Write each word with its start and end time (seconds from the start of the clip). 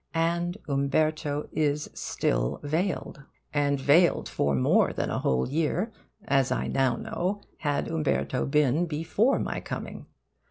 And 0.15 0.57
Umberto 0.67 1.47
is 1.51 1.87
still 1.93 2.59
veiled. 2.63 3.21
And 3.53 3.79
veiled 3.79 4.27
for 4.27 4.55
more 4.55 4.93
than 4.93 5.11
a 5.11 5.19
whole 5.19 5.47
year, 5.47 5.91
as 6.27 6.51
I 6.51 6.65
now 6.65 6.95
know, 6.95 7.41
had 7.59 7.87
Umberto 7.87 8.47
been 8.47 8.87
before 8.87 9.37
my 9.37 9.59
coming. 9.61 10.07